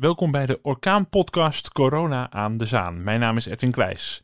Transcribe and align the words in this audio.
Welkom 0.00 0.30
bij 0.30 0.46
de 0.46 0.58
Orkaan-podcast 0.62 1.72
Corona 1.72 2.30
aan 2.30 2.56
de 2.56 2.64
Zaan. 2.64 3.02
Mijn 3.02 3.20
naam 3.20 3.36
is 3.36 3.46
Edwin 3.46 3.70
Kleijs. 3.70 4.22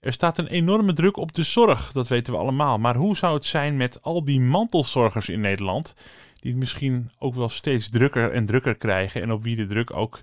Er 0.00 0.12
staat 0.12 0.38
een 0.38 0.46
enorme 0.46 0.92
druk 0.92 1.16
op 1.16 1.32
de 1.32 1.42
zorg, 1.42 1.92
dat 1.92 2.08
weten 2.08 2.32
we 2.32 2.38
allemaal. 2.38 2.78
Maar 2.78 2.96
hoe 2.96 3.16
zou 3.16 3.34
het 3.34 3.44
zijn 3.44 3.76
met 3.76 4.02
al 4.02 4.24
die 4.24 4.40
mantelzorgers 4.40 5.28
in 5.28 5.40
Nederland, 5.40 5.94
die 6.40 6.50
het 6.50 6.60
misschien 6.60 7.10
ook 7.18 7.34
wel 7.34 7.48
steeds 7.48 7.88
drukker 7.90 8.32
en 8.32 8.46
drukker 8.46 8.76
krijgen 8.76 9.22
en 9.22 9.32
op 9.32 9.42
wie 9.42 9.56
de 9.56 9.66
druk 9.66 9.96
ook 9.96 10.20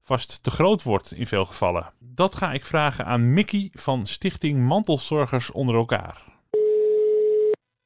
vast 0.00 0.42
te 0.42 0.50
groot 0.50 0.82
wordt 0.82 1.12
in 1.12 1.26
veel 1.26 1.44
gevallen? 1.44 1.92
Dat 1.98 2.36
ga 2.36 2.52
ik 2.52 2.64
vragen 2.64 3.06
aan 3.06 3.32
Mickey 3.32 3.68
van 3.72 4.06
Stichting 4.06 4.58
Mantelzorgers 4.58 5.50
onder 5.50 5.74
elkaar. 5.74 6.22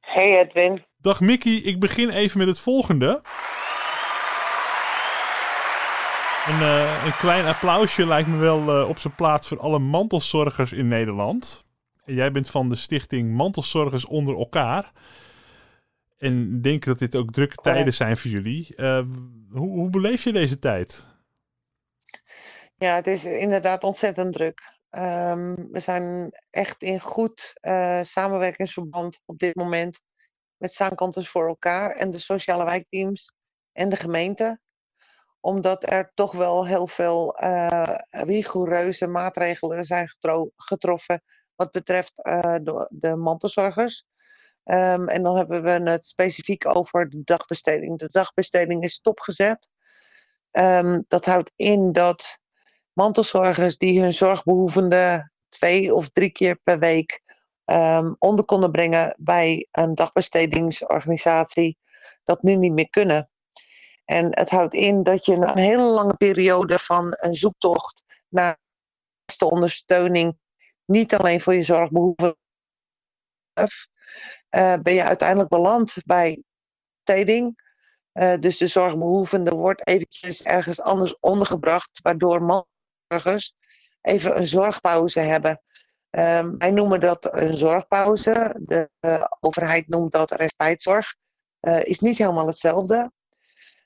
Hey 0.00 0.40
Edwin. 0.40 0.84
Dag 0.96 1.20
Mickey, 1.20 1.52
ik 1.52 1.80
begin 1.80 2.10
even 2.10 2.38
met 2.38 2.48
het 2.48 2.60
volgende. 2.60 3.22
Een, 6.46 6.60
uh, 6.60 7.04
een 7.04 7.16
klein 7.16 7.46
applausje 7.46 8.06
lijkt 8.06 8.28
me 8.28 8.36
wel 8.36 8.80
uh, 8.80 8.88
op 8.88 8.98
zijn 8.98 9.14
plaats 9.14 9.48
voor 9.48 9.60
alle 9.60 9.78
mantelzorgers 9.78 10.72
in 10.72 10.88
Nederland. 10.88 11.66
En 12.04 12.14
jij 12.14 12.30
bent 12.30 12.50
van 12.50 12.68
de 12.68 12.74
stichting 12.74 13.32
Mantelzorgers 13.32 14.04
onder 14.04 14.38
elkaar. 14.38 14.92
En 16.18 16.62
denk 16.62 16.84
dat 16.84 16.98
dit 16.98 17.16
ook 17.16 17.32
drukke 17.32 17.56
tijden 17.56 17.92
zijn 17.92 18.16
voor 18.16 18.30
jullie. 18.30 18.72
Uh, 18.76 19.02
hoe, 19.50 19.68
hoe 19.68 19.90
beleef 19.90 20.24
je 20.24 20.32
deze 20.32 20.58
tijd? 20.58 21.16
Ja, 22.76 22.94
het 22.94 23.06
is 23.06 23.24
inderdaad 23.24 23.82
ontzettend 23.82 24.32
druk. 24.32 24.78
Um, 24.90 25.68
we 25.70 25.80
zijn 25.80 26.32
echt 26.50 26.82
in 26.82 27.00
goed 27.00 27.52
samenwerkingsverband 28.02 29.20
op 29.24 29.38
dit 29.38 29.54
moment 29.54 30.00
met 30.56 30.72
Zaankanters 30.72 31.28
voor 31.28 31.48
elkaar 31.48 31.90
en 31.90 32.10
de 32.10 32.18
sociale 32.18 32.64
wijkteams 32.64 33.32
en 33.72 33.88
de 33.88 33.96
gemeente 33.96 34.60
omdat 35.44 35.90
er 35.90 36.12
toch 36.14 36.32
wel 36.32 36.66
heel 36.66 36.86
veel 36.86 37.42
uh, 37.44 37.98
rigoureuze 38.10 39.06
maatregelen 39.06 39.84
zijn 39.84 40.08
getroffen 40.56 41.22
wat 41.54 41.70
betreft 41.70 42.12
uh, 42.22 42.40
de, 42.40 42.86
de, 42.90 43.16
mantelzorgers. 43.16 44.04
Um, 44.64 45.08
en 45.08 45.22
dan 45.22 45.36
hebben 45.36 45.62
we 45.62 45.90
het 45.90 46.06
specifiek 46.06 46.76
over 46.76 47.08
de 47.08 47.20
dagbesteding. 47.24 47.98
De 47.98 48.08
dagbesteding 48.10 48.82
is 48.84 48.94
stopgezet. 48.94 49.68
Um, 50.50 51.04
dat 51.08 51.24
houdt 51.24 51.52
in 51.56 51.92
dat 51.92 52.38
mantelzorgers 52.92 53.76
die 53.76 54.00
hun 54.00 54.14
zorgbehoevende 54.14 55.30
twee 55.48 55.94
of 55.94 56.08
drie 56.08 56.30
keer 56.30 56.56
per 56.62 56.78
week 56.78 57.22
um, 57.64 58.16
onder 58.18 58.44
konden 58.44 58.70
brengen 58.70 59.14
bij 59.18 59.68
een 59.70 59.94
dagbestedingsorganisatie, 59.94 61.78
dat 62.24 62.42
nu 62.42 62.56
niet 62.56 62.72
meer 62.72 62.90
kunnen. 62.90 63.28
En 64.04 64.38
het 64.38 64.50
houdt 64.50 64.74
in 64.74 65.02
dat 65.02 65.26
je 65.26 65.36
na 65.36 65.50
een 65.50 65.62
hele 65.62 65.82
lange 65.90 66.16
periode 66.16 66.78
van 66.78 67.16
een 67.20 67.34
zoektocht 67.34 68.02
naar 68.28 68.58
de 69.38 69.50
ondersteuning, 69.50 70.38
niet 70.84 71.14
alleen 71.14 71.40
voor 71.40 71.54
je 71.54 71.62
zorgbehoeven, 71.62 72.36
uh, 74.56 74.74
ben 74.82 74.94
je 74.94 75.02
uiteindelijk 75.02 75.48
beland 75.48 75.96
bij 76.04 76.42
steding. 77.02 77.62
Uh, 78.12 78.34
dus 78.40 78.58
de 78.58 78.66
zorgbehoevende 78.66 79.50
wordt 79.54 79.86
eventjes 79.86 80.42
ergens 80.42 80.80
anders 80.80 81.18
ondergebracht, 81.20 82.00
waardoor 82.02 82.42
mantelzorgers 82.42 83.54
even 84.00 84.36
een 84.36 84.46
zorgpauze 84.46 85.20
hebben. 85.20 85.62
Um, 86.10 86.58
wij 86.58 86.70
noemen 86.70 87.00
dat 87.00 87.34
een 87.34 87.56
zorgpauze. 87.56 88.56
De 88.60 88.90
uh, 89.00 89.24
overheid 89.40 89.88
noemt 89.88 90.12
dat 90.12 90.30
respijtzorg. 90.30 91.14
Uh, 91.60 91.84
is 91.84 92.00
niet 92.00 92.18
helemaal 92.18 92.46
hetzelfde. 92.46 93.12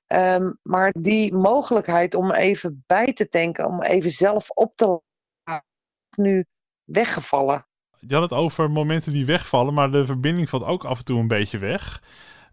Um, 0.09 0.59
maar 0.62 0.95
die 0.98 1.34
mogelijkheid 1.34 2.14
om 2.14 2.31
even 2.31 2.84
bij 2.87 3.12
te 3.12 3.28
tanken, 3.28 3.67
om 3.67 3.83
even 3.83 4.11
zelf 4.11 4.51
op 4.51 4.73
te 4.77 5.01
laten, 5.45 5.67
is 6.11 6.17
nu 6.17 6.45
weggevallen. 6.84 7.67
Je 7.98 8.14
had 8.14 8.23
het 8.23 8.39
over 8.39 8.70
momenten 8.70 9.12
die 9.12 9.27
wegvallen, 9.27 9.75
maar 9.75 9.91
de 9.91 10.06
verbinding 10.06 10.48
valt 10.48 10.64
ook 10.64 10.85
af 10.85 10.98
en 10.98 11.05
toe 11.05 11.20
een 11.20 11.29
beetje 11.29 11.58
weg. 11.58 12.02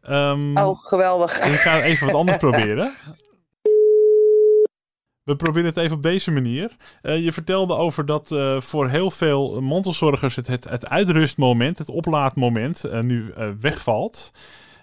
Um, 0.09 0.57
oh, 0.57 0.85
geweldig. 0.85 1.39
Ik 1.39 1.59
ga 1.59 1.81
even 1.81 2.05
wat 2.05 2.15
anders 2.15 2.37
proberen. 2.47 2.95
We 5.23 5.35
proberen 5.35 5.69
het 5.69 5.77
even 5.77 5.95
op 5.95 6.01
deze 6.01 6.31
manier. 6.31 6.75
Uh, 7.01 7.23
je 7.23 7.31
vertelde 7.31 7.75
over 7.75 8.05
dat 8.05 8.31
uh, 8.31 8.61
voor 8.61 8.89
heel 8.89 9.11
veel 9.11 9.61
mantelzorgers 9.61 10.35
het, 10.35 10.47
het, 10.47 10.63
het 10.63 10.87
uitrustmoment, 10.87 11.77
het 11.77 11.89
oplaadmoment, 11.89 12.85
uh, 12.85 12.99
nu 12.99 13.33
wegvalt. 13.59 14.31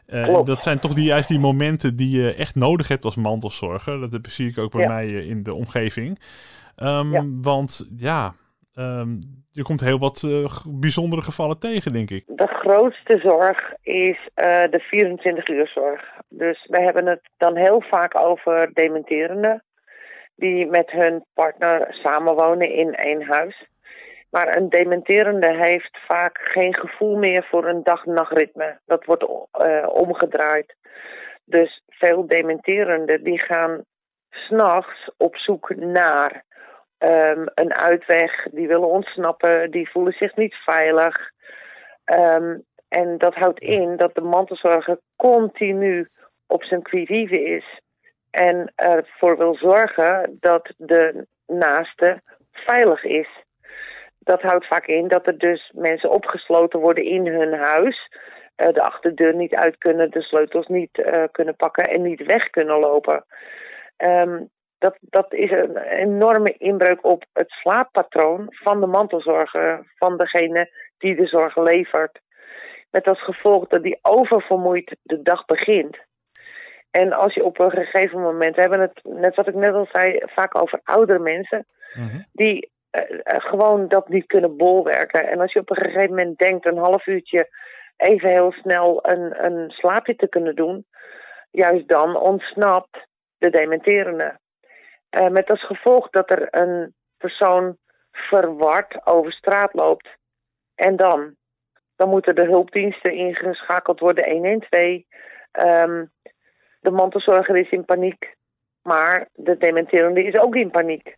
Uh, 0.07 0.45
dat 0.45 0.63
zijn 0.63 0.79
toch 0.79 0.93
die, 0.93 1.05
juist 1.05 1.29
die 1.29 1.39
momenten 1.39 1.97
die 1.97 2.21
je 2.21 2.35
echt 2.35 2.55
nodig 2.55 2.89
hebt 2.89 3.05
als 3.05 3.17
mantelzorger. 3.17 4.11
Dat 4.11 4.27
zie 4.27 4.49
ik 4.49 4.59
ook 4.59 4.73
bij 4.73 4.87
mij 4.87 5.07
uh, 5.07 5.31
in 5.31 5.43
de 5.43 5.55
omgeving. 5.55 6.21
Um, 6.77 7.13
ja. 7.13 7.25
Want 7.43 7.89
ja, 7.97 8.35
um, 8.77 9.21
je 9.51 9.63
komt 9.63 9.81
heel 9.81 9.99
wat 9.99 10.23
uh, 10.27 10.47
bijzondere 10.69 11.23
gevallen 11.23 11.59
tegen, 11.59 11.93
denk 11.93 12.11
ik. 12.11 12.25
De 12.27 12.47
grootste 12.47 13.19
zorg 13.19 13.73
is 13.83 14.19
de 14.71 14.85
24 14.89 15.49
uur 15.49 15.69
zorg. 15.69 16.05
Dus 16.29 16.67
we 16.69 16.83
hebben 16.83 17.07
het 17.07 17.21
dan 17.37 17.57
heel 17.57 17.83
vaak 17.91 18.21
over 18.21 18.71
dementerenden. 18.73 19.63
Die 20.37 20.67
met 20.67 20.91
hun 20.91 21.25
partner 21.34 21.87
samenwonen 21.91 22.75
in 22.75 22.95
één 22.95 23.23
huis. 23.23 23.67
Maar 24.32 24.56
een 24.56 24.69
dementerende 24.69 25.56
heeft 25.56 25.98
vaak 26.06 26.38
geen 26.43 26.75
gevoel 26.75 27.16
meer 27.16 27.47
voor 27.50 27.69
een 27.69 27.82
dag-nachtritme. 27.82 28.78
Dat 28.87 29.04
wordt 29.04 29.22
uh, 29.22 29.88
omgedraaid. 29.88 30.75
Dus 31.44 31.82
veel 31.88 32.26
dementerenden 32.26 33.25
die 33.25 33.38
gaan 33.38 33.84
s'nachts 34.31 35.10
op 35.16 35.37
zoek 35.37 35.75
naar 35.75 36.44
um, 36.98 37.50
een 37.54 37.75
uitweg. 37.75 38.47
Die 38.50 38.69
willen 38.69 38.88
ontsnappen, 38.88 39.71
die 39.71 39.91
voelen 39.91 40.12
zich 40.12 40.37
niet 40.37 40.54
veilig. 40.54 41.31
Um, 42.04 42.65
en 42.88 43.19
dat 43.19 43.34
houdt 43.34 43.60
in 43.60 43.97
dat 43.97 44.15
de 44.15 44.21
mantelzorger 44.21 44.98
continu 45.16 46.09
op 46.47 46.65
zijn 46.65 46.82
qui 46.82 47.04
is. 47.31 47.81
En 48.31 48.72
ervoor 48.75 49.38
wil 49.38 49.54
zorgen 49.54 50.37
dat 50.41 50.72
de 50.76 51.26
naaste 51.47 52.22
veilig 52.53 53.04
is 53.04 53.41
dat 54.25 54.43
houdt 54.43 54.66
vaak 54.66 54.87
in 54.87 55.09
dat 55.09 55.27
er 55.27 55.38
dus 55.38 55.72
mensen 55.75 56.10
opgesloten 56.10 56.81
worden 56.81 57.05
in 57.05 57.27
hun 57.27 57.53
huis. 57.53 58.09
Uh, 58.56 58.72
de 58.72 58.83
achterdeur 58.83 59.34
niet 59.34 59.55
uit 59.55 59.78
kunnen, 59.78 60.10
de 60.10 60.22
sleutels 60.22 60.66
niet 60.66 60.99
uh, 60.99 61.25
kunnen 61.33 61.56
pakken 61.56 61.84
en 61.84 62.03
niet 62.03 62.25
weg 62.25 62.50
kunnen 62.50 62.78
lopen. 62.78 63.25
Um, 63.97 64.50
dat, 64.78 64.97
dat 65.00 65.33
is 65.33 65.50
een 65.50 65.77
enorme 65.77 66.55
inbreuk 66.59 67.05
op 67.06 67.25
het 67.33 67.50
slaappatroon 67.50 68.47
van 68.49 68.81
de 68.81 68.87
mantelzorger, 68.87 69.93
van 69.99 70.16
degene 70.16 70.71
die 70.99 71.16
de 71.16 71.27
zorg 71.27 71.56
levert. 71.56 72.21
Met 72.91 73.09
als 73.09 73.25
gevolg 73.25 73.66
dat 73.66 73.83
die 73.83 73.99
oververmoeid 74.03 74.97
de 75.03 75.22
dag 75.22 75.44
begint. 75.44 75.99
En 76.91 77.12
als 77.12 77.34
je 77.34 77.44
op 77.44 77.59
een 77.59 77.71
gegeven 77.71 78.21
moment, 78.21 78.54
we 78.54 78.60
hebben 78.60 78.81
het, 78.81 79.00
net 79.03 79.34
wat 79.34 79.49
ik 79.49 79.54
net 79.54 79.75
al 79.75 79.89
zei, 79.93 80.22
vaak 80.27 80.62
over 80.62 80.81
oudere 80.84 81.19
mensen, 81.19 81.66
-hmm. 81.93 82.27
die 82.33 82.71
uh, 82.92 83.20
gewoon 83.25 83.88
dat 83.88 84.08
niet 84.08 84.26
kunnen 84.26 84.56
bolwerken. 84.56 85.28
En 85.28 85.41
als 85.41 85.53
je 85.53 85.60
op 85.60 85.70
een 85.70 85.76
gegeven 85.76 86.08
moment 86.08 86.38
denkt 86.38 86.66
een 86.66 86.78
half 86.78 87.06
uurtje 87.06 87.48
even 87.97 88.28
heel 88.28 88.53
snel 88.53 88.98
een, 89.03 89.44
een 89.44 89.70
slaapje 89.70 90.16
te 90.16 90.28
kunnen 90.28 90.56
doen, 90.56 90.86
juist 91.50 91.88
dan 91.88 92.16
ontsnapt 92.16 93.06
de 93.38 93.50
dementerende. 93.50 94.38
Uh, 95.10 95.28
met 95.28 95.50
als 95.50 95.66
gevolg 95.66 96.10
dat 96.10 96.30
er 96.30 96.48
een 96.50 96.94
persoon 97.19 97.76
verward 98.12 99.06
over 99.06 99.32
straat 99.32 99.74
loopt. 99.74 100.09
En 100.74 100.97
dan? 100.97 101.34
Dan 101.97 102.09
moeten 102.09 102.34
de 102.34 102.44
hulpdiensten 102.44 103.12
ingeschakeld 103.12 104.00
worden, 104.00 104.30
112. 104.30 105.03
Um, 105.53 106.10
de 106.80 106.91
mantelzorger 106.91 107.56
is 107.56 107.70
in 107.70 107.84
paniek, 107.84 108.36
maar 108.82 109.28
de 109.32 109.56
dementerende 109.56 110.24
is 110.24 110.38
ook 110.38 110.54
in 110.54 110.70
paniek. 110.70 111.16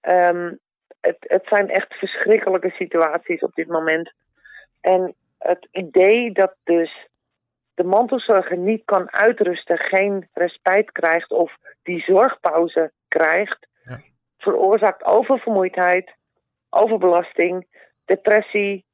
Um, 0.00 0.58
het, 1.02 1.16
het 1.20 1.46
zijn 1.46 1.70
echt 1.70 1.94
verschrikkelijke 1.94 2.70
situaties 2.70 3.40
op 3.40 3.54
dit 3.54 3.68
moment. 3.68 4.12
En 4.80 5.14
het 5.38 5.68
idee 5.70 6.32
dat 6.32 6.54
dus 6.64 7.08
de 7.74 7.84
mantelzorger 7.84 8.56
niet 8.56 8.84
kan 8.84 9.12
uitrusten, 9.12 9.78
geen 9.78 10.28
respijt 10.32 10.92
krijgt 10.92 11.30
of 11.30 11.56
die 11.82 12.00
zorgpauze 12.00 12.92
krijgt, 13.08 13.66
ja. 13.84 14.00
veroorzaakt 14.38 15.04
oververmoeidheid, 15.04 16.14
overbelasting, 16.70 17.66
depressie, 18.04 18.84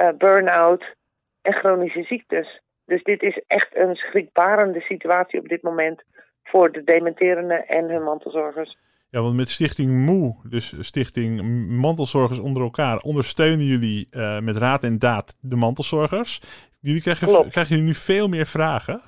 uh, 0.00 0.08
burn-out 0.18 0.94
en 1.42 1.52
chronische 1.52 2.02
ziektes. 2.02 2.60
Dus 2.84 3.02
dit 3.02 3.22
is 3.22 3.42
echt 3.46 3.76
een 3.76 3.96
schrikbarende 3.96 4.80
situatie 4.80 5.40
op 5.40 5.48
dit 5.48 5.62
moment 5.62 6.02
voor 6.42 6.72
de 6.72 6.84
dementerenden 6.84 7.66
en 7.66 7.88
hun 7.88 8.02
mantelzorgers. 8.02 8.78
Ja, 9.16 9.22
want 9.22 9.36
met 9.36 9.48
Stichting 9.48 9.90
Moe, 9.90 10.34
dus 10.48 10.74
Stichting 10.78 11.42
Mantelzorgers 11.68 12.38
onder 12.38 12.62
elkaar, 12.62 12.98
ondersteunen 12.98 13.66
jullie 13.66 14.08
uh, 14.10 14.40
met 14.40 14.56
raad 14.56 14.84
en 14.84 14.98
daad 14.98 15.36
de 15.40 15.56
mantelzorgers. 15.56 16.40
Jullie 16.80 17.02
krijgen, 17.02 17.28
krijgen 17.28 17.68
jullie 17.68 17.84
nu 17.84 17.94
veel 17.94 18.28
meer 18.28 18.46
vragen? 18.46 19.00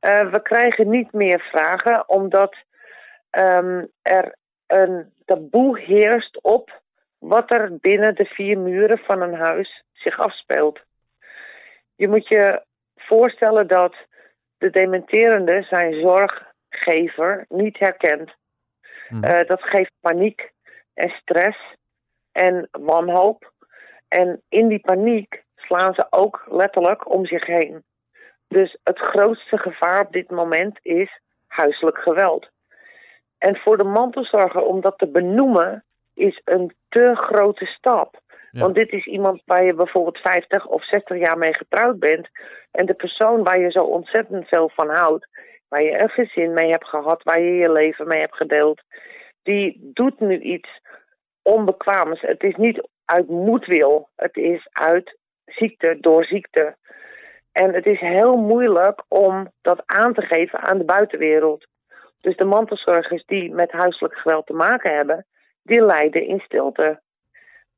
Uh, 0.00 0.30
we 0.30 0.42
krijgen 0.42 0.90
niet 0.90 1.12
meer 1.12 1.40
vragen, 1.40 2.08
omdat 2.08 2.56
um, 3.30 3.88
er 4.02 4.36
een 4.66 5.12
taboe 5.24 5.80
heerst 5.80 6.42
op 6.42 6.82
wat 7.18 7.50
er 7.50 7.76
binnen 7.80 8.14
de 8.14 8.24
vier 8.24 8.58
muren 8.58 8.98
van 8.98 9.22
een 9.22 9.34
huis 9.34 9.84
zich 9.92 10.18
afspeelt. 10.18 10.80
Je 11.96 12.08
moet 12.08 12.28
je 12.28 12.62
voorstellen 12.96 13.66
dat 13.66 13.94
de 14.58 14.70
dementerende 14.70 15.66
zijn 15.68 15.94
zorggever 16.00 17.44
niet 17.48 17.78
herkent. 17.78 18.38
Hmm. 19.10 19.24
Uh, 19.24 19.40
dat 19.46 19.62
geeft 19.62 19.92
paniek 20.00 20.52
en 20.94 21.10
stress 21.10 21.58
en 22.32 22.68
wanhoop. 22.70 23.52
En 24.08 24.42
in 24.48 24.68
die 24.68 24.80
paniek 24.80 25.42
slaan 25.56 25.94
ze 25.94 26.06
ook 26.10 26.46
letterlijk 26.50 27.10
om 27.10 27.26
zich 27.26 27.46
heen. 27.46 27.82
Dus 28.48 28.76
het 28.84 28.98
grootste 28.98 29.58
gevaar 29.58 30.00
op 30.00 30.12
dit 30.12 30.30
moment 30.30 30.78
is 30.82 31.20
huiselijk 31.46 31.98
geweld. 31.98 32.48
En 33.38 33.56
voor 33.56 33.76
de 33.76 33.84
mantelzorger 33.84 34.62
om 34.62 34.80
dat 34.80 34.98
te 34.98 35.06
benoemen 35.06 35.84
is 36.14 36.40
een 36.44 36.74
te 36.88 37.14
grote 37.14 37.66
stap. 37.66 38.20
Want 38.50 38.74
dit 38.74 38.92
is 38.92 39.06
iemand 39.06 39.42
waar 39.44 39.64
je 39.64 39.74
bijvoorbeeld 39.74 40.18
50 40.18 40.66
of 40.66 40.84
60 40.84 41.18
jaar 41.18 41.38
mee 41.38 41.54
getrouwd 41.54 41.98
bent. 41.98 42.28
En 42.70 42.86
de 42.86 42.94
persoon 42.94 43.42
waar 43.42 43.60
je 43.60 43.70
zo 43.70 43.84
ontzettend 43.84 44.48
veel 44.48 44.70
van 44.74 44.88
houdt, 44.88 45.28
waar 45.70 45.82
je 45.82 45.98
een 45.98 46.08
gezin 46.08 46.52
mee 46.52 46.70
hebt 46.70 46.88
gehad, 46.88 47.22
waar 47.22 47.40
je 47.40 47.52
je 47.52 47.72
leven 47.72 48.06
mee 48.08 48.20
hebt 48.20 48.36
gedeeld, 48.36 48.82
die 49.42 49.90
doet 49.94 50.20
nu 50.20 50.38
iets 50.38 50.68
onbekwaams. 51.42 52.20
Het 52.20 52.42
is 52.42 52.56
niet 52.56 52.88
uit 53.04 53.28
moedwil, 53.28 54.08
het 54.16 54.36
is 54.36 54.68
uit 54.72 55.18
ziekte, 55.44 55.96
door 56.00 56.24
ziekte. 56.24 56.76
En 57.52 57.74
het 57.74 57.86
is 57.86 58.00
heel 58.00 58.36
moeilijk 58.36 59.02
om 59.08 59.52
dat 59.62 59.82
aan 59.86 60.14
te 60.14 60.22
geven 60.22 60.60
aan 60.60 60.78
de 60.78 60.84
buitenwereld. 60.84 61.66
Dus 62.20 62.36
de 62.36 62.44
mantelzorgers 62.44 63.24
die 63.26 63.54
met 63.54 63.72
huiselijk 63.72 64.14
geweld 64.14 64.46
te 64.46 64.52
maken 64.52 64.94
hebben, 64.94 65.26
die 65.62 65.84
lijden 65.84 66.26
in 66.26 66.40
stilte. 66.40 67.00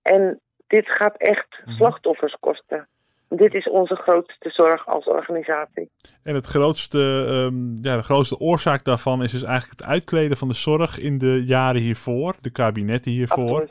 En 0.02 0.40
dit 0.66 0.88
gaat 0.88 1.16
echt 1.16 1.60
mhm. 1.64 1.76
slachtoffers 1.76 2.36
kosten. 2.40 2.88
Dit 3.36 3.54
is 3.54 3.68
onze 3.68 3.94
grootste 3.94 4.50
zorg 4.50 4.86
als 4.86 5.04
organisatie. 5.04 5.90
En 6.22 6.34
het 6.34 6.46
grootste, 6.46 6.98
um, 6.98 7.74
ja, 7.82 7.96
de 7.96 8.02
grootste 8.02 8.38
oorzaak 8.38 8.84
daarvan 8.84 9.22
is 9.22 9.32
dus 9.32 9.44
eigenlijk 9.44 9.80
het 9.80 9.88
uitkleden 9.88 10.36
van 10.36 10.48
de 10.48 10.54
zorg 10.54 10.98
in 10.98 11.18
de 11.18 11.42
jaren 11.44 11.80
hiervoor, 11.80 12.34
de 12.40 12.50
kabinetten 12.50 13.12
hiervoor. 13.12 13.68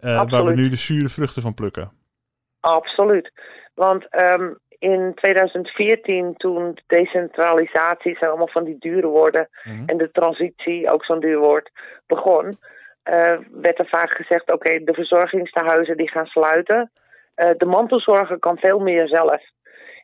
Uh, 0.00 0.22
waar 0.28 0.44
we 0.44 0.54
nu 0.54 0.68
de 0.68 0.76
zure 0.76 1.08
vruchten 1.08 1.42
van 1.42 1.54
plukken. 1.54 1.90
Absoluut. 2.60 3.32
Want 3.74 4.06
um, 4.20 4.58
in 4.78 5.12
2014, 5.14 6.34
toen 6.36 6.74
de 6.74 6.82
decentralisatie, 6.86 8.16
zijn 8.16 8.30
allemaal 8.30 8.48
van 8.48 8.64
die 8.64 8.76
dure 8.78 9.06
woorden, 9.06 9.48
mhm. 9.64 9.82
en 9.86 9.96
de 9.96 10.10
transitie, 10.10 10.90
ook 10.90 11.04
zo'n 11.04 11.20
duur 11.20 11.38
woord, 11.38 11.70
begon, 12.06 12.44
uh, 12.44 13.38
werd 13.50 13.78
er 13.78 13.88
vaak 13.88 14.16
gezegd: 14.16 14.52
oké, 14.52 14.84
de 14.84 14.94
verzorgingstehuizen 14.94 15.96
die 15.96 16.10
gaan 16.10 16.26
sluiten. 16.26 16.90
Uh, 17.38 17.50
de 17.56 17.66
mantelzorger 17.66 18.38
kan 18.38 18.58
veel 18.58 18.78
meer 18.78 19.08
zelf. 19.08 19.42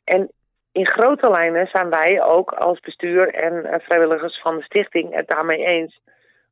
En 0.05 0.31
in 0.73 0.87
grote 0.87 1.31
lijnen 1.31 1.67
zijn 1.73 1.91
wij 1.91 2.23
ook 2.23 2.53
als 2.53 2.81
bestuur 2.81 3.35
en 3.35 3.53
uh, 3.53 3.75
vrijwilligers 3.79 4.41
van 4.41 4.57
de 4.57 4.63
stichting 4.63 5.15
het 5.15 5.29
daarmee 5.29 5.65
eens. 5.65 6.01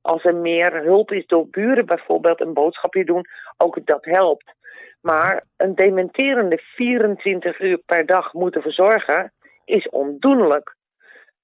Als 0.01 0.25
er 0.25 0.35
meer 0.35 0.83
hulp 0.83 1.13
is 1.13 1.27
door 1.27 1.47
buren 1.49 1.87
bijvoorbeeld 1.87 2.41
een 2.41 2.53
boodschapje 2.53 3.05
doen, 3.05 3.25
ook 3.57 3.87
dat 3.87 4.05
helpt. 4.05 4.53
Maar 5.01 5.45
een 5.57 5.75
dementerende 5.75 6.59
24 6.59 7.61
uur 7.61 7.79
per 7.79 8.07
dag 8.07 8.33
moeten 8.33 8.63
verzorgen 8.63 9.33
is 9.65 9.89
ondoenlijk. 9.89 10.77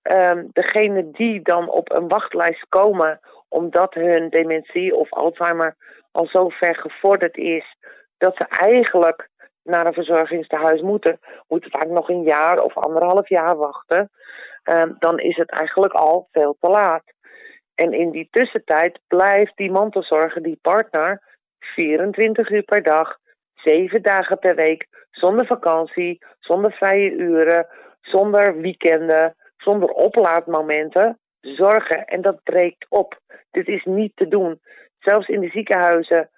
Um, 0.03 0.49
degene 0.53 1.11
die 1.11 1.43
dan 1.43 1.71
op 1.71 1.93
een 1.93 2.09
wachtlijst 2.09 2.67
komen 2.69 3.21
omdat 3.49 3.95
hun 3.95 4.29
dementie 4.29 4.95
of 4.95 5.13
Alzheimer 5.13 5.77
al 6.13 6.27
zo 6.27 6.49
ver 6.49 6.75
gevorderd 6.75 7.37
is 7.37 7.77
dat 8.19 8.37
ze 8.37 8.45
eigenlijk 8.49 9.29
naar 9.63 9.87
een 9.87 9.93
verzorgingstehuis 9.93 10.81
moeten, 10.81 11.19
moeten 11.49 11.71
vaak 11.71 11.89
nog 11.89 12.09
een 12.09 12.23
jaar 12.23 12.63
of 12.63 12.77
anderhalf 12.77 13.29
jaar 13.29 13.57
wachten. 13.57 14.11
Um, 14.65 14.97
dan 14.99 15.19
is 15.19 15.37
het 15.37 15.51
eigenlijk 15.51 15.93
al 15.93 16.29
veel 16.33 16.57
te 16.61 16.71
laat. 16.71 17.03
En 17.75 17.93
in 17.93 18.11
die 18.11 18.29
tussentijd 18.31 18.99
blijft 19.07 19.57
die 19.57 19.71
mantelzorger, 19.71 20.43
die 20.43 20.59
partner, 20.63 21.23
24 21.59 22.51
uur 22.51 22.63
per 22.63 22.83
dag 22.83 23.19
zeven 23.55 24.03
dagen 24.03 24.39
per 24.39 24.55
week, 24.55 24.87
zonder 25.11 25.47
vakantie, 25.47 26.19
zonder 26.41 26.73
vrije 26.73 27.11
uren, 27.11 27.67
zonder 28.01 28.61
weekenden, 28.61 29.35
zonder 29.57 29.89
oplaadmomenten, 29.89 31.19
zorgen. 31.41 32.05
En 32.05 32.23
dat 32.23 32.43
breekt 32.43 32.87
op. 32.89 33.21
Dit 33.51 33.69
is 33.69 33.85
niet 33.85 34.13
te 34.15 34.29
doen. 34.29 34.61
Zelfs 34.99 35.29
in 35.29 35.41
de 35.41 35.49
ziekenhuizen 35.49 36.31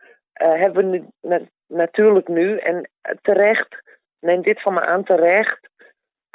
uh, 0.43 0.53
hebben 0.61 0.91
we 0.91 1.05
nu, 1.21 1.49
natuurlijk 1.71 2.29
nu, 2.29 2.57
en 2.57 2.91
terecht, 3.23 3.83
neem 4.21 4.43
dit 4.43 4.63
van 4.63 4.75
me 4.75 4.87
aan, 4.87 5.05
terecht, 5.05 5.69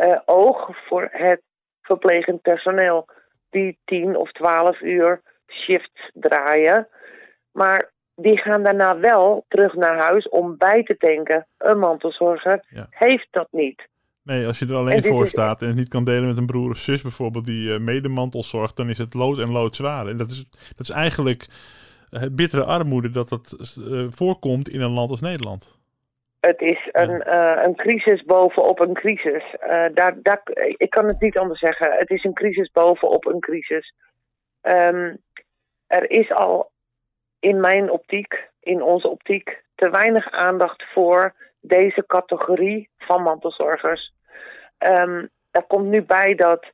uh, 0.05 0.19
oog 0.25 0.69
voor 0.87 1.09
het 1.11 1.41
verplegend 1.81 2.41
personeel. 2.41 3.05
Die 3.49 3.77
tien 3.85 4.15
of 4.15 4.31
twaalf 4.31 4.81
uur 4.81 5.21
shifts 5.47 6.11
draaien. 6.13 6.87
Maar 7.51 7.91
die 8.15 8.37
gaan 8.37 8.63
daarna 8.63 8.99
wel 8.99 9.45
terug 9.47 9.73
naar 9.73 9.97
huis 9.97 10.29
om 10.29 10.57
bij 10.57 10.83
te 10.83 10.97
tanken. 10.97 11.47
Een 11.57 11.79
mantelzorger 11.79 12.63
heeft 12.89 13.27
dat 13.31 13.47
niet. 13.51 13.87
Nee, 14.23 14.47
als 14.47 14.59
je 14.59 14.65
er 14.65 14.75
alleen 14.75 15.03
voor 15.03 15.27
staat 15.27 15.61
en 15.61 15.67
het 15.67 15.75
niet 15.75 15.87
kan 15.87 16.03
delen 16.03 16.27
met 16.27 16.37
een 16.37 16.45
broer 16.45 16.69
of 16.69 16.77
zus 16.77 17.01
bijvoorbeeld 17.01 17.45
die 17.45 17.69
uh, 17.69 17.79
mede 17.79 18.09
mantelzorgt, 18.09 18.77
dan 18.77 18.89
is 18.89 18.97
het 18.97 19.13
lood 19.13 19.37
en 19.37 19.51
lood 19.51 19.75
zwaar. 19.75 20.07
En 20.07 20.17
dat 20.17 20.29
is, 20.29 20.45
dat 20.49 20.79
is 20.79 20.89
eigenlijk 20.89 21.47
bittere 22.31 22.63
armoede 22.63 23.09
dat 23.09 23.29
dat 23.29 23.75
uh, 23.79 24.07
voorkomt 24.09 24.69
in 24.69 24.81
een 24.81 24.91
land 24.91 25.09
als 25.09 25.21
Nederland. 25.21 25.77
Het 26.39 26.61
is 26.61 26.89
een, 26.91 27.17
ja. 27.25 27.65
een 27.65 27.75
crisis 27.75 28.23
bovenop 28.23 28.79
een 28.79 28.93
crisis. 28.93 29.43
daar, 29.93 30.13
daar, 30.21 30.41
ik 30.77 30.89
kan 30.89 31.05
het 31.05 31.19
niet 31.19 31.37
anders 31.37 31.59
zeggen. 31.59 31.91
Het 31.91 32.09
is 32.09 32.23
een 32.23 32.33
crisis 32.33 32.71
bovenop 32.71 33.25
een 33.25 33.39
crisis. 33.39 33.93
Um, 34.61 35.17
er 35.87 36.11
is 36.11 36.31
al 36.31 36.71
in 37.39 37.59
mijn 37.59 37.91
optiek, 37.91 38.49
in 38.59 38.83
onze 38.83 39.07
optiek, 39.07 39.63
te 39.75 39.89
weinig 39.89 40.31
aandacht 40.31 40.83
voor 40.93 41.33
deze 41.61 42.03
categorie 42.07 42.89
van 42.97 43.21
mantelzorgers. 43.21 44.13
Um, 44.79 45.29
er 45.51 45.63
komt 45.63 45.85
nu 45.85 46.03
bij 46.03 46.35
dat 46.35 46.65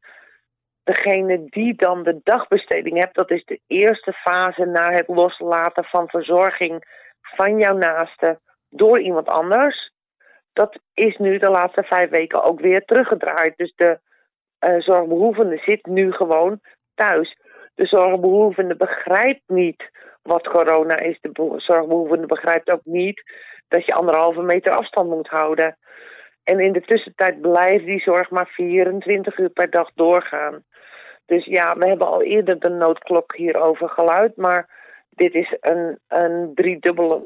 degene 0.94 1.46
die 1.50 1.74
dan 1.76 2.04
de 2.04 2.20
dagbesteding 2.24 2.98
hebt, 2.98 3.16
dat 3.16 3.32
is 3.32 3.46
de 3.46 3.60
eerste 3.68 4.14
fase 4.14 4.66
naar 4.66 4.94
het 4.94 5.08
loslaten 5.08 5.84
van 5.84 6.10
verzorging 6.10 6.84
van 7.22 7.58
jouw 7.58 7.78
naaste 7.78 8.40
door 8.70 9.00
iemand 9.00 9.28
anders. 9.28 9.92
Dat 10.54 10.80
is 10.94 11.18
nu 11.18 11.38
de 11.38 11.50
laatste 11.50 11.84
vijf 11.84 12.10
weken 12.10 12.44
ook 12.44 12.60
weer 12.60 12.86
teruggedraaid. 12.86 13.58
Dus 13.58 13.74
de 13.76 14.00
uh, 14.66 14.80
zorgbehoevende 14.80 15.62
zit 15.66 15.86
nu 15.86 16.12
gewoon 16.12 16.60
thuis. 16.96 17.38
De 17.76 17.86
zorgbehoevende 17.86 18.76
begrijpt 18.76 19.44
niet 19.48 19.90
wat 20.22 20.48
corona 20.48 21.00
is. 21.00 21.18
De 21.22 21.54
zorgbehoevende 21.58 22.26
begrijpt 22.26 22.72
ook 22.72 22.86
niet 22.86 23.24
dat 23.68 23.86
je 23.86 23.94
anderhalve 23.94 24.42
meter 24.42 24.72
afstand 24.72 25.10
moet 25.10 25.28
houden. 25.28 25.78
En 26.44 26.60
in 26.60 26.72
de 26.72 26.82
tussentijd 26.82 27.42
blijft 27.42 27.86
die 27.86 28.02
zorg 28.02 28.30
maar 28.30 28.48
24 28.48 29.38
uur 29.38 29.50
per 29.50 29.70
dag 29.70 29.92
doorgaan. 29.96 30.64
Dus 31.26 31.46
ja, 31.46 31.78
we 31.78 31.88
hebben 31.88 32.08
al 32.08 32.22
eerder 32.22 32.60
de 32.60 32.70
noodklok 32.70 33.36
hierover 33.36 33.90
geluid, 33.90 34.36
maar 34.36 34.70
dit 35.10 35.34
is 35.34 35.58
een, 35.60 36.00
een 36.08 36.52
driedubbele 36.56 37.22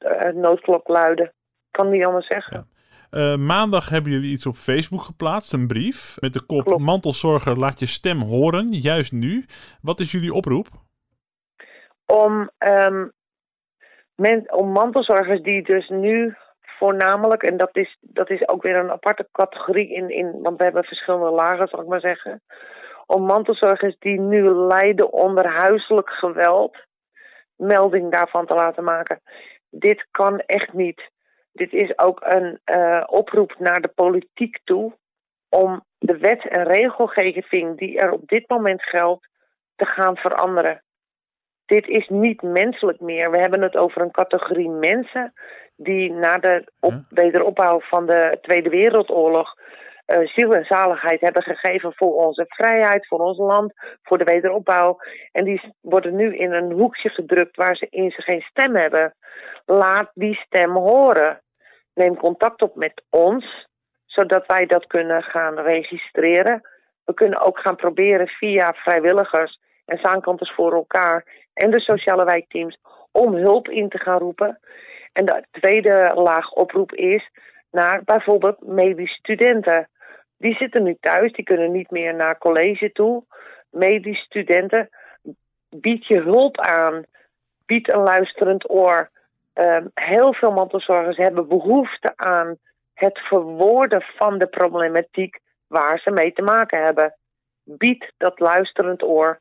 uh, 0.00 0.42
noodklok 0.42 0.88
luiden. 0.88 1.32
Kan 1.70 1.90
niet 1.90 2.04
anders 2.04 2.26
zeggen. 2.26 2.68
Uh, 3.10 3.36
maandag 3.36 3.88
hebben 3.88 4.12
jullie 4.12 4.32
iets 4.32 4.46
op 4.46 4.54
Facebook 4.54 5.02
geplaatst, 5.02 5.52
een 5.52 5.66
brief 5.66 6.16
met 6.20 6.32
de 6.32 6.46
kop 6.46 6.78
Mantelzorger 6.78 7.58
laat 7.58 7.78
je 7.78 7.86
stem 7.86 8.22
horen, 8.22 8.72
juist 8.72 9.12
nu. 9.12 9.44
Wat 9.82 10.00
is 10.00 10.12
jullie 10.12 10.32
oproep? 10.32 10.66
om, 12.06 12.50
um, 12.58 13.12
men, 14.14 14.52
om 14.52 14.72
mantelzorgers 14.72 15.42
die 15.42 15.62
dus 15.62 15.88
nu 15.88 16.34
voornamelijk, 16.60 17.42
en 17.42 17.56
dat 17.56 17.76
is, 17.76 17.96
dat 18.00 18.30
is 18.30 18.48
ook 18.48 18.62
weer 18.62 18.76
een 18.76 18.90
aparte 18.90 19.28
categorie 19.32 19.94
in, 19.94 20.10
in, 20.10 20.38
want 20.42 20.58
we 20.58 20.64
hebben 20.64 20.84
verschillende 20.84 21.30
lagen, 21.30 21.68
zal 21.68 21.80
ik 21.80 21.86
maar 21.86 22.00
zeggen. 22.00 22.42
Om 23.06 23.22
mantelzorgers 23.22 23.98
die 23.98 24.20
nu 24.20 24.48
lijden 24.48 25.12
onder 25.12 25.46
huiselijk 25.46 26.10
geweld, 26.10 26.76
melding 27.56 28.12
daarvan 28.12 28.46
te 28.46 28.54
laten 28.54 28.84
maken. 28.84 29.20
Dit 29.70 30.06
kan 30.10 30.38
echt 30.38 30.72
niet. 30.72 31.10
Dit 31.52 31.72
is 31.72 31.98
ook 31.98 32.20
een 32.24 32.60
uh, 32.64 33.02
oproep 33.06 33.54
naar 33.58 33.80
de 33.80 33.92
politiek 33.94 34.60
toe 34.64 34.96
om 35.48 35.84
de 35.98 36.18
wet 36.18 36.48
en 36.48 36.64
regelgeving 36.64 37.78
die 37.78 37.98
er 37.98 38.10
op 38.10 38.28
dit 38.28 38.48
moment 38.48 38.82
geldt 38.82 39.28
te 39.76 39.84
gaan 39.84 40.16
veranderen 40.16 40.84
dit 41.66 41.88
is 41.88 42.08
niet 42.08 42.42
menselijk 42.42 43.00
meer. 43.00 43.30
We 43.30 43.38
hebben 43.38 43.62
het 43.62 43.76
over 43.76 44.02
een 44.02 44.10
categorie 44.10 44.68
mensen 44.68 45.32
die 45.76 46.12
na 46.12 46.38
de 46.38 46.72
op, 46.80 46.94
wederopbouw 47.08 47.80
van 47.80 48.06
de 48.06 48.38
Tweede 48.40 48.68
Wereldoorlog 48.68 49.54
uh, 50.06 50.26
ziel 50.26 50.54
en 50.54 50.64
zaligheid 50.64 51.20
hebben 51.20 51.42
gegeven 51.42 51.92
voor 51.96 52.14
onze 52.14 52.44
vrijheid, 52.48 53.06
voor 53.06 53.18
ons 53.18 53.38
land, 53.38 53.72
voor 54.02 54.18
de 54.18 54.24
wederopbouw. 54.24 54.98
En 55.32 55.44
die 55.44 55.74
worden 55.80 56.16
nu 56.16 56.36
in 56.36 56.52
een 56.52 56.72
hoekje 56.72 57.08
gedrukt 57.08 57.56
waar 57.56 57.76
ze 57.76 57.86
in 57.90 58.10
ze 58.10 58.22
geen 58.22 58.40
stem 58.40 58.76
hebben. 58.76 59.14
Laat 59.64 60.10
die 60.14 60.34
stem 60.34 60.70
horen. 60.70 61.40
Neem 61.94 62.16
contact 62.16 62.62
op 62.62 62.74
met 62.74 63.02
ons, 63.10 63.66
zodat 64.06 64.46
wij 64.46 64.66
dat 64.66 64.86
kunnen 64.86 65.22
gaan 65.22 65.58
registreren. 65.58 66.68
We 67.04 67.14
kunnen 67.14 67.40
ook 67.40 67.58
gaan 67.58 67.76
proberen 67.76 68.28
via 68.28 68.72
vrijwilligers 68.72 69.60
en 69.84 69.98
zaankanters 70.02 70.52
voor 70.54 70.72
elkaar 70.72 71.24
en 71.54 71.70
de 71.70 71.80
sociale 71.80 72.24
wijkteams 72.24 72.78
om 73.12 73.34
hulp 73.34 73.68
in 73.68 73.88
te 73.88 73.98
gaan 73.98 74.18
roepen. 74.18 74.58
En 75.12 75.24
de 75.24 75.44
tweede 75.50 76.12
laag 76.14 76.52
oproep 76.52 76.92
is 76.92 77.30
naar 77.70 78.02
bijvoorbeeld 78.04 78.66
medische 78.66 79.16
studenten. 79.16 79.88
Die 80.38 80.54
zitten 80.54 80.82
nu 80.82 80.96
thuis, 81.00 81.32
die 81.32 81.44
kunnen 81.44 81.72
niet 81.72 81.90
meer 81.90 82.14
naar 82.14 82.38
college 82.38 82.92
toe. 82.92 83.24
Medische 83.70 84.24
studenten, 84.24 84.88
bied 85.68 86.06
je 86.06 86.20
hulp 86.20 86.60
aan. 86.60 87.04
Bied 87.66 87.92
een 87.92 88.02
luisterend 88.02 88.70
oor. 88.70 89.10
Um, 89.54 89.90
heel 89.94 90.34
veel 90.34 90.52
mantelzorgers 90.52 91.16
hebben 91.16 91.48
behoefte 91.48 92.12
aan 92.16 92.58
het 92.94 93.18
verwoorden 93.18 94.02
van 94.02 94.38
de 94.38 94.46
problematiek 94.46 95.40
waar 95.66 95.98
ze 95.98 96.10
mee 96.10 96.32
te 96.32 96.42
maken 96.42 96.82
hebben. 96.84 97.14
Bied 97.64 98.12
dat 98.16 98.40
luisterend 98.40 99.02
oor. 99.02 99.40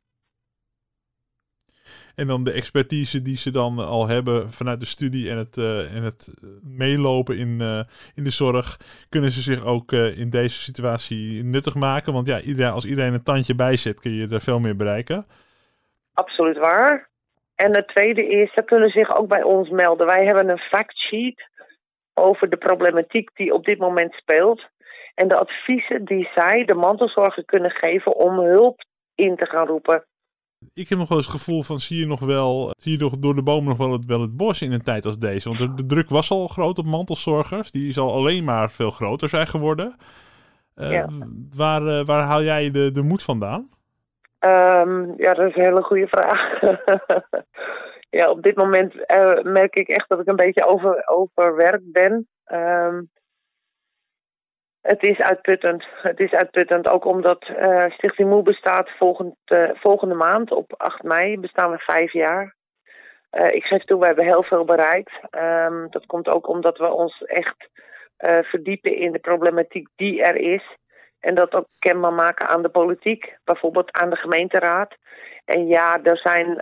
En 2.15 2.27
dan 2.27 2.43
de 2.43 2.51
expertise 2.51 3.21
die 3.21 3.37
ze 3.37 3.51
dan 3.51 3.79
al 3.79 4.07
hebben 4.07 4.51
vanuit 4.51 4.79
de 4.79 4.85
studie 4.85 5.29
en 5.29 5.37
het, 5.37 5.57
uh, 5.57 5.95
en 5.95 6.03
het 6.03 6.33
meelopen 6.63 7.37
in, 7.37 7.49
in 8.15 8.23
de 8.23 8.29
zorg, 8.29 8.77
kunnen 9.09 9.31
ze 9.31 9.41
zich 9.41 9.65
ook 9.65 9.91
in 9.91 10.29
deze 10.29 10.59
situatie 10.59 11.43
nuttig 11.43 11.75
maken. 11.75 12.13
Want 12.13 12.27
ja, 12.27 12.69
als 12.69 12.85
iedereen 12.85 13.13
een 13.13 13.23
tandje 13.23 13.55
bijzet, 13.55 13.99
kun 13.99 14.11
je 14.11 14.27
er 14.27 14.41
veel 14.41 14.59
meer 14.59 14.75
bereiken. 14.75 15.25
Absoluut 16.13 16.57
waar. 16.57 17.09
En 17.55 17.75
het 17.75 17.87
tweede 17.87 18.27
is, 18.27 18.53
ze 18.53 18.63
kunnen 18.63 18.89
zich 18.89 19.17
ook 19.17 19.27
bij 19.27 19.43
ons 19.43 19.69
melden. 19.69 20.07
Wij 20.07 20.25
hebben 20.25 20.49
een 20.49 20.57
factsheet 20.57 21.49
over 22.13 22.49
de 22.49 22.57
problematiek 22.57 23.29
die 23.33 23.53
op 23.53 23.65
dit 23.65 23.77
moment 23.77 24.13
speelt. 24.13 24.61
En 25.13 25.27
de 25.27 25.37
adviezen 25.37 26.05
die 26.05 26.29
zij, 26.35 26.65
de 26.65 26.73
mantelzorger, 26.73 27.45
kunnen 27.45 27.71
geven 27.71 28.15
om 28.15 28.39
hulp 28.39 28.83
in 29.15 29.35
te 29.35 29.45
gaan 29.45 29.67
roepen. 29.67 30.05
Ik 30.73 30.89
heb 30.89 30.97
nog 30.97 31.09
wel 31.09 31.17
eens 31.17 31.27
het 31.27 31.35
gevoel 31.35 31.63
van, 31.63 31.79
zie 31.79 31.99
je 31.99 32.07
nog 32.07 32.19
wel, 32.19 32.71
zie 32.77 32.91
je 32.91 32.97
nog 32.97 33.17
door 33.17 33.35
de 33.35 33.43
bomen 33.43 33.69
nog 33.69 33.77
wel 33.77 33.91
het, 33.91 34.05
wel 34.05 34.21
het 34.21 34.37
bos 34.37 34.61
in 34.61 34.71
een 34.71 34.83
tijd 34.83 35.05
als 35.05 35.17
deze? 35.17 35.47
Want 35.49 35.77
de, 35.77 35.85
druk 35.85 36.09
was 36.09 36.31
al 36.31 36.47
groot 36.47 36.77
op 36.77 36.85
mantelzorgers. 36.85 37.71
Die 37.71 37.91
zal 37.91 38.13
alleen 38.13 38.43
maar 38.43 38.71
veel 38.71 38.91
groter 38.91 39.29
zijn 39.29 39.47
geworden. 39.47 39.95
Uh, 40.75 41.05
waar, 41.55 41.81
uh, 41.81 42.05
waar 42.05 42.23
haal 42.23 42.43
jij 42.43 42.71
de, 42.71 42.91
de 42.91 43.01
moed 43.01 43.23
vandaan? 43.23 43.69
Um, 44.39 45.13
ja, 45.17 45.33
dat 45.33 45.49
is 45.49 45.55
een 45.55 45.63
hele 45.63 45.83
goede 45.83 46.07
vraag. 46.07 46.59
ja, 48.17 48.29
op 48.29 48.43
dit 48.43 48.55
moment 48.55 48.93
uh, 48.95 49.41
merk 49.43 49.75
ik 49.75 49.87
echt 49.87 50.09
dat 50.09 50.19
ik 50.19 50.27
een 50.27 50.35
beetje 50.35 50.67
over, 50.67 51.03
overwerkt 51.05 51.91
ben. 51.91 52.27
Um, 52.45 53.09
het 54.85 55.03
is 55.03 55.19
uitputtend. 55.19 55.85
Het 56.01 56.19
is 56.19 56.31
uitputtend 56.31 56.87
ook 56.87 57.05
omdat 57.05 57.47
uh, 57.47 57.85
Stichting 57.89 58.29
Moe 58.29 58.43
bestaat 58.43 58.89
volgend, 58.89 59.35
uh, 59.45 59.69
volgende 59.73 60.15
maand. 60.15 60.51
Op 60.51 60.73
8 60.77 61.03
mei 61.03 61.39
bestaan 61.39 61.71
we 61.71 61.77
vijf 61.77 62.13
jaar. 62.13 62.55
Uh, 63.31 63.47
ik 63.47 63.63
geef 63.63 63.83
toe, 63.83 63.99
we 63.99 64.05
hebben 64.05 64.25
heel 64.25 64.43
veel 64.43 64.65
bereikt. 64.65 65.11
Um, 65.31 65.87
dat 65.89 66.05
komt 66.05 66.27
ook 66.27 66.47
omdat 66.47 66.77
we 66.77 66.91
ons 66.91 67.21
echt 67.21 67.69
verdiepen 68.41 68.95
in 68.95 69.11
de 69.11 69.19
problematiek 69.19 69.87
die 69.95 70.23
er 70.23 70.35
is. 70.35 70.63
En 71.19 71.35
dat 71.35 71.53
ook 71.53 71.67
kenbaar 71.79 72.13
maken 72.13 72.47
aan 72.47 72.61
de 72.61 72.69
politiek, 72.69 73.37
bijvoorbeeld 73.43 73.91
aan 73.91 74.09
de 74.09 74.15
gemeenteraad. 74.15 74.95
En 75.45 75.67
ja, 75.67 75.99
er 76.03 76.17
zijn 76.17 76.61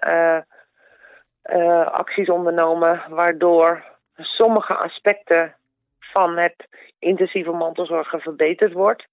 acties 1.91 2.29
ondernomen 2.29 3.01
waardoor 3.09 3.83
sommige 4.15 4.75
aspecten 4.75 5.55
van 5.99 6.37
het 6.37 6.67
intensieve 7.03 7.51
mantelzorgen 7.51 8.19
verbeterd 8.19 8.73
wordt. 8.73 9.07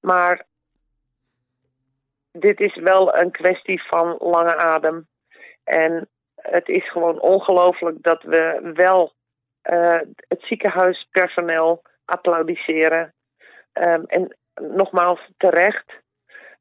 Maar 0.00 0.44
dit 2.32 2.60
is 2.60 2.74
wel 2.76 3.16
een 3.16 3.30
kwestie 3.30 3.82
van 3.82 4.16
lange 4.18 4.56
adem. 4.56 5.06
En 5.64 6.08
het 6.36 6.68
is 6.68 6.90
gewoon 6.90 7.20
ongelooflijk 7.20 8.02
dat 8.02 8.22
we 8.22 8.70
wel 8.74 9.12
uh, 9.70 10.00
het 10.28 10.42
ziekenhuispersoneel 10.42 11.82
applaudisseren. 12.04 13.12
Um, 13.72 14.04
en 14.06 14.36
nogmaals 14.54 15.30
terecht. 15.36 16.02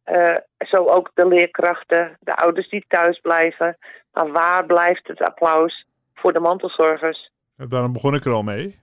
Uh, 0.06 0.36
zo 0.58 0.86
ook 0.86 1.12
de 1.14 1.28
leerkrachten, 1.28 2.18
de 2.20 2.36
ouders 2.36 2.70
die 2.70 2.86
thuis 2.88 3.20
blijven. 3.20 3.78
Maar 4.12 4.32
waar 4.32 4.66
blijft 4.66 5.08
het 5.08 5.22
applaus 5.22 5.88
voor 6.14 6.34
de 6.34 6.40
mantelzorgers? 6.40 7.32
Daarom 7.56 7.94
begon 7.94 8.16
ik 8.16 8.26
er 8.26 8.34
al 8.34 8.44
mee. 8.44 8.83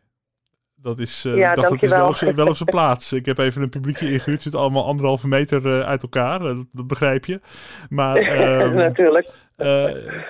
Dat 0.82 0.98
is, 0.98 1.24
uh, 1.26 1.36
ja, 1.36 1.54
dacht, 1.54 1.70
het 1.70 1.82
is 1.82 1.90
wel 1.90 2.08
op, 2.08 2.16
wel 2.16 2.46
op 2.46 2.56
zijn 2.56 2.68
plaats. 2.68 3.12
Ik 3.12 3.26
heb 3.26 3.38
even 3.38 3.62
een 3.62 3.68
publiekje 3.68 4.10
ingehuurd. 4.12 4.44
Het 4.44 4.52
zit 4.52 4.54
allemaal 4.54 4.86
anderhalve 4.86 5.28
meter 5.28 5.66
uh, 5.66 5.80
uit 5.80 6.02
elkaar. 6.02 6.42
Uh, 6.42 6.58
dat, 6.72 6.86
begrijp 6.86 7.24
je. 7.24 7.40
Maar, 7.88 8.16
um, 8.62 8.74
Natuurlijk. 8.88 9.28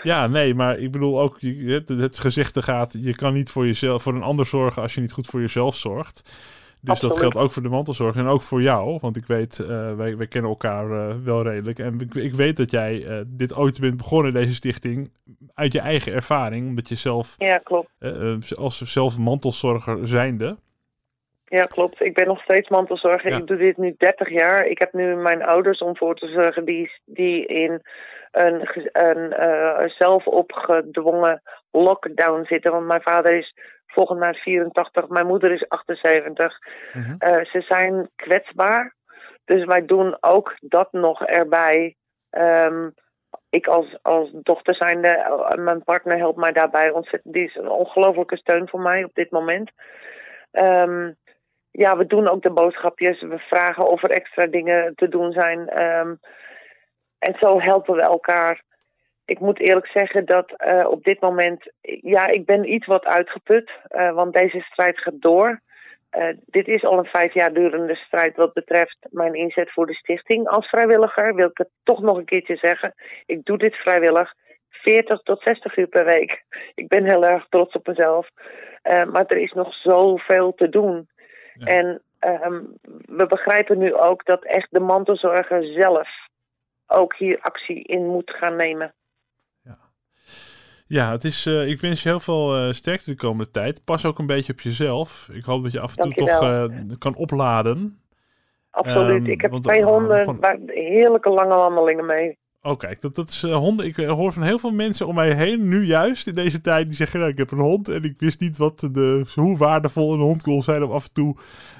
ja, 0.03 0.27
nee, 0.27 0.55
maar 0.55 0.79
ik 0.79 0.91
bedoel 0.93 1.21
ook, 1.21 1.41
het, 1.41 1.89
het 1.89 2.19
gezegde 2.19 2.63
gaat, 2.63 2.97
je 3.01 3.15
kan 3.15 3.33
niet 3.33 3.51
voor 3.51 3.67
jezelf, 3.67 4.03
voor 4.03 4.15
een 4.15 4.23
ander 4.23 4.47
zorgen 4.47 4.83
als 4.83 4.95
je 4.95 5.01
niet 5.01 5.13
goed 5.13 5.27
voor 5.27 5.41
jezelf 5.41 5.77
zorgt. 5.77 6.23
Dus 6.83 7.01
dat 7.01 7.19
geldt 7.19 7.37
ook 7.37 7.53
voor 7.53 7.63
de 7.63 7.69
mantelzorg 7.69 8.17
en 8.17 8.27
ook 8.27 8.43
voor 8.43 8.63
jou. 8.63 8.99
Want 9.01 9.17
ik 9.17 9.27
weet, 9.27 9.59
uh, 9.59 9.69
wij, 9.97 10.17
wij 10.17 10.27
kennen 10.27 10.51
elkaar 10.51 10.91
uh, 10.91 11.15
wel 11.25 11.43
redelijk. 11.43 11.79
En 11.79 12.01
ik, 12.01 12.15
ik 12.15 12.33
weet 12.33 12.57
dat 12.57 12.71
jij 12.71 12.95
uh, 12.95 13.21
dit 13.27 13.57
ooit 13.57 13.81
bent 13.81 13.97
begonnen, 13.97 14.33
deze 14.33 14.55
stichting, 14.55 15.13
uit 15.55 15.73
je 15.73 15.81
eigen 15.81 16.13
ervaring. 16.13 16.69
Omdat 16.69 16.89
je 16.89 16.95
zelf, 16.95 17.35
ja, 17.39 17.59
klopt. 17.59 17.89
als 18.57 18.81
zelf 18.81 19.19
mantelzorger 19.19 20.07
zijnde. 20.07 20.57
Ja, 21.45 21.63
klopt. 21.65 22.01
Ik 22.01 22.15
ben 22.15 22.27
nog 22.27 22.43
steeds 22.43 22.69
mantelzorger. 22.69 23.31
Ja. 23.31 23.37
Ik 23.37 23.47
doe 23.47 23.57
dit 23.57 23.77
nu 23.77 23.95
30 23.99 24.31
jaar. 24.31 24.67
Ik 24.67 24.79
heb 24.79 24.93
nu 24.93 25.15
mijn 25.15 25.43
ouders 25.43 25.79
om 25.79 25.97
voor 25.97 26.15
te 26.15 26.29
zorgen 26.29 26.65
die, 26.65 26.91
die 27.05 27.47
in 27.47 27.83
een, 28.31 28.69
een 28.93 29.91
zelf 29.99 30.27
opgedwongen 30.27 31.43
lockdown 31.71 32.45
zitten. 32.45 32.73
Want 32.73 32.87
mijn 32.87 33.03
vader 33.03 33.39
is 33.39 33.55
volgens 33.93 34.19
mij 34.19 34.35
84, 34.35 35.09
mijn 35.09 35.27
moeder 35.27 35.53
is 35.53 35.69
78. 35.69 36.59
Mm 36.93 37.03
-hmm. 37.03 37.17
uh, 37.19 37.45
ze 37.45 37.61
zijn 37.61 38.11
kwetsbaar. 38.17 38.95
Dus 39.45 39.65
wij 39.65 39.87
doen 39.87 40.17
ook 40.21 40.57
dat 40.61 40.93
nog 40.93 41.25
erbij. 41.25 41.97
Um, 42.31 42.95
ik 43.51 43.67
als, 43.67 43.99
als 44.03 44.31
dochter 44.43 44.75
zijnde, 44.75 45.09
uh, 45.09 45.65
mijn 45.65 45.85
partner 45.85 46.17
helpt 46.19 46.39
mij 46.39 46.53
daarbij 46.53 46.91
ontzettend. 46.91 47.35
Die 47.35 47.45
is 47.45 47.55
een 47.55 47.71
ongelofelijke 47.71 48.37
steun 48.37 48.69
voor 48.69 48.81
mij 48.81 49.05
op 49.05 49.15
dit 49.15 49.31
moment. 49.31 49.71
Um, 50.53 51.17
ja, 51.71 51.97
we 51.97 52.07
doen 52.07 52.29
ook 52.29 52.43
de 52.43 52.53
boodschapjes. 52.53 53.21
We 53.21 53.39
vragen 53.39 53.89
of 53.89 54.03
er 54.03 54.11
extra 54.11 54.47
dingen 54.47 54.95
te 54.95 55.09
doen 55.09 55.33
zijn. 55.33 55.83
Um, 55.83 56.21
en 57.19 57.37
zo 57.39 57.61
helpen 57.61 57.95
we 57.95 58.03
elkaar 58.03 58.63
ik 59.31 59.41
moet 59.41 59.61
eerlijk 59.61 59.87
zeggen 59.87 60.25
dat 60.27 60.53
uh, 60.67 60.87
op 60.89 61.05
dit 61.05 61.21
moment, 61.21 61.73
ja, 62.01 62.27
ik 62.27 62.45
ben 62.45 62.73
iets 62.73 62.87
wat 62.87 63.05
uitgeput, 63.05 63.71
uh, 63.91 64.13
want 64.13 64.35
deze 64.35 64.61
strijd 64.61 64.99
gaat 64.99 65.21
door. 65.21 65.61
Uh, 66.19 66.29
dit 66.47 66.69
is 66.69 66.85
al 66.85 66.99
een 66.99 67.11
vijf 67.13 67.35
jaar 67.35 67.53
durende 67.53 67.95
strijd 67.95 68.37
wat 68.37 68.53
betreft 68.53 68.97
mijn 69.11 69.35
inzet 69.35 69.73
voor 69.73 69.87
de 69.87 69.95
stichting. 69.95 70.49
Als 70.49 70.69
vrijwilliger 70.69 71.35
wil 71.35 71.49
ik 71.49 71.59
het 71.59 71.69
toch 71.83 72.01
nog 72.01 72.17
een 72.17 72.25
keertje 72.25 72.57
zeggen. 72.57 72.95
Ik 73.27 73.45
doe 73.45 73.59
dit 73.59 73.75
vrijwillig, 73.75 74.35
40 74.71 75.21
tot 75.23 75.43
60 75.43 75.77
uur 75.77 75.87
per 75.87 76.05
week. 76.05 76.45
Ik 76.75 76.89
ben 76.89 77.05
heel 77.05 77.25
erg 77.25 77.47
trots 77.49 77.75
op 77.75 77.87
mezelf. 77.87 78.29
maar 78.83 79.25
er 79.27 79.39
is 79.39 79.53
nog 79.53 79.75
zoveel 79.75 80.55
te 80.55 80.69
doen. 80.69 81.09
Ja. 81.55 81.67
En 81.67 82.03
um, 82.21 82.75
we 83.05 83.27
begrijpen 83.27 83.79
nu 83.79 83.95
ook 83.95 84.25
dat 84.25 84.45
echt 84.45 84.69
de 84.71 84.81
mantelzorger 84.81 85.65
zelf 85.65 86.09
ook 86.87 87.17
hier 87.17 87.39
actie 87.41 87.83
in 87.83 88.07
moet 88.07 88.31
gaan 88.31 88.57
nemen. 88.57 88.95
Ja, 90.91 91.11
het 91.11 91.25
is, 91.25 91.47
uh, 91.47 91.69
ik 91.69 91.81
wens 91.81 92.03
je 92.03 92.09
heel 92.09 92.21
veel 92.21 92.67
uh, 92.67 92.73
sterkte 92.73 93.11
de 93.11 93.17
komende 93.17 93.51
tijd. 93.51 93.85
Pas 93.85 94.05
ook 94.05 94.19
een 94.19 94.27
beetje 94.27 94.53
op 94.53 94.61
jezelf. 94.61 95.29
Ik 95.33 95.45
hoop 95.45 95.63
dat 95.63 95.73
je 95.73 95.81
af 95.81 95.97
en 95.97 96.03
toe 96.03 96.13
toch 96.13 96.43
uh, 96.43 96.65
kan 96.99 97.17
opladen. 97.17 98.01
Absoluut. 98.71 99.27
Um, 99.27 99.27
ik 99.27 99.41
heb 99.41 99.51
want, 99.51 99.63
twee 99.63 99.83
honden 99.83 100.19
gewoon... 100.19 100.41
waar 100.41 100.59
heerlijke 100.67 101.31
lange 101.31 101.55
wandelingen 101.55 102.07
mee. 102.07 102.39
Oh, 102.63 102.79
kijk, 102.79 103.01
dat, 103.01 103.15
dat 103.15 103.29
is 103.29 103.43
uh, 103.43 103.57
honden. 103.57 103.87
Ik 103.87 103.97
uh, 103.97 104.11
hoor 104.11 104.33
van 104.33 104.43
heel 104.43 104.59
veel 104.59 104.71
mensen 104.71 105.07
om 105.07 105.15
mij 105.15 105.35
heen, 105.35 105.69
nu 105.69 105.85
juist 105.85 106.27
in 106.27 106.35
deze 106.35 106.61
tijd, 106.61 106.87
die 106.87 106.97
zeggen: 106.97 107.19
nou, 107.19 107.33
Ik 107.33 107.39
heb 107.39 107.51
een 107.51 107.59
hond 107.59 107.89
en 107.89 108.03
ik 108.03 108.15
wist 108.19 108.41
niet 108.41 108.57
wat 108.57 108.89
de, 108.93 109.25
hoe 109.35 109.57
waardevol 109.57 110.15
een 110.15 110.21
hond 110.21 110.43
kon 110.43 110.63
zijn 110.63 110.83
om 110.83 110.91
af 110.91 111.05
en 111.05 111.13
toe 111.13 111.37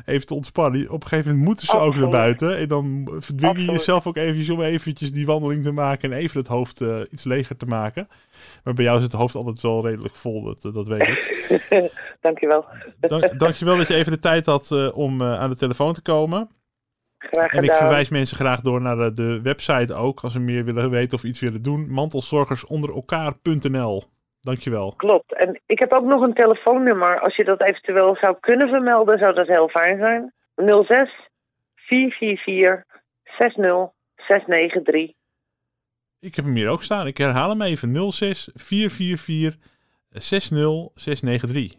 even 0.07 0.27
te 0.27 0.35
ontspannen. 0.35 0.91
Op 0.91 1.03
een 1.03 1.09
gegeven 1.09 1.31
moment 1.31 1.49
moeten 1.49 1.67
ze 1.67 1.79
ook 1.79 1.95
naar 1.95 2.09
buiten. 2.09 2.57
En 2.57 2.69
dan 2.69 3.09
verdwing 3.19 3.57
je 3.57 3.65
jezelf 3.65 4.07
ook 4.07 4.17
eventjes 4.17 4.51
om 4.51 4.63
eventjes 4.63 5.13
die 5.13 5.27
wandeling 5.27 5.63
te 5.63 5.73
maken 5.73 6.13
en 6.13 6.19
even 6.19 6.39
het 6.39 6.49
hoofd 6.49 6.81
uh, 6.81 7.01
iets 7.11 7.25
leger 7.25 7.57
te 7.57 7.67
maken. 7.67 8.09
Maar 8.65 8.75
bij 8.75 8.85
jou 8.85 8.97
is 8.97 9.05
het 9.05 9.13
hoofd 9.13 9.35
altijd 9.35 9.61
wel 9.61 9.87
redelijk 9.87 10.15
vol, 10.15 10.43
dat, 10.43 10.75
dat 10.75 10.89
weet 10.89 11.03
ik. 11.03 11.91
dankjewel. 12.21 12.65
Dank, 13.01 13.39
dankjewel 13.39 13.77
dat 13.77 13.89
je 13.89 13.95
even 13.95 14.13
de 14.13 14.19
tijd 14.19 14.47
had 14.47 14.93
om 14.93 15.23
aan 15.23 15.51
de 15.51 15.57
telefoon 15.57 15.93
te 15.95 16.03
komen. 16.03 16.49
En 17.29 17.63
ik 17.63 17.73
verwijs 17.73 18.09
mensen 18.09 18.37
graag 18.37 18.61
door 18.61 18.81
naar 18.81 18.97
de, 18.97 19.13
de, 19.13 19.41
website 19.43 19.95
ook, 19.95 20.21
als 20.21 20.33
ze 20.33 20.41
meer 20.41 20.65
willen 20.65 20.91
weten 20.91 21.19
of 21.19 21.25
iets 21.25 21.41
willen 21.41 21.63
doen. 21.63 21.91
Mantelzorgersonderelkaar.nl. 21.91 24.05
Dankjewel. 24.43 24.95
Klopt. 24.97 25.35
En 25.35 25.61
ik 25.67 25.79
heb 25.79 25.93
ook 25.93 26.05
nog 26.05 26.23
een 26.23 26.35
telefoonnummer. 26.35 27.21
Als 27.21 27.37
je 27.37 27.45
dat 27.45 27.61
eventueel 27.61 28.17
zou 28.21 28.37
kunnen 28.41 28.69
vermelden, 28.69 29.19
zou 29.19 29.35
dat 29.35 29.47
heel 29.47 29.69
fijn 29.69 29.99
zijn. 29.99 30.33
06 30.57 31.29
444 31.75 32.85
60 33.39 33.89
693. 34.17 35.15
Ik 36.21 36.35
heb 36.35 36.45
hem 36.45 36.55
hier 36.55 36.71
ook 36.71 36.83
staan. 36.83 37.07
Ik 37.07 37.17
herhaal 37.17 37.49
hem 37.49 37.63
even. 37.63 38.13
06 38.13 38.51
444 38.55 39.57
60 40.11 40.59
693. 40.95 41.79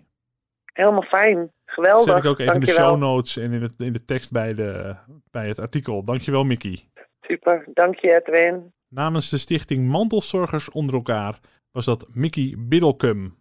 Helemaal 0.74 1.01
fijn. 1.01 1.51
Geweldig. 1.71 2.03
Zet 2.03 2.23
ik 2.23 2.29
ook 2.29 2.39
even 2.39 2.53
in 2.53 2.59
de 2.59 2.67
show 2.67 2.97
notes 2.97 3.37
en 3.37 3.51
in, 3.51 3.61
het, 3.61 3.79
in 3.79 3.93
de 3.93 4.05
tekst 4.05 4.31
bij, 4.31 4.53
de, 4.53 4.95
bij 5.31 5.47
het 5.47 5.59
artikel. 5.59 6.03
Dankjewel, 6.03 6.43
Mickey. 6.43 6.79
Super, 7.21 7.67
dank 7.73 7.99
je, 7.99 8.15
Edwin. 8.15 8.73
Namens 8.87 9.29
de 9.29 9.37
stichting 9.37 9.87
Mantelzorgers 9.87 10.69
onder 10.69 10.95
elkaar 10.95 11.39
was 11.71 11.85
dat 11.85 12.07
Mickey 12.13 12.55
Biddelkum. 12.57 13.40